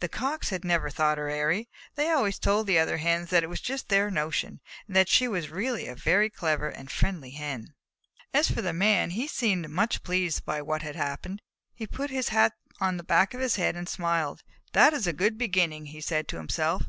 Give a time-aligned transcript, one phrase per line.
[0.00, 1.68] The Cocks had never thought her airy.
[1.94, 4.58] They always told the other Hens that it was just their notion,
[4.88, 7.76] and that she was really a very clever and friendly Hen.
[8.34, 11.42] As for the Man, he seemed much pleased by what had happened.
[11.76, 14.42] He put his hat on the back of his head and smiled.
[14.72, 16.82] "That is a good beginning," he said to himself.